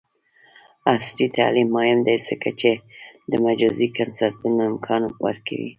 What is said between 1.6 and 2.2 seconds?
مهم دی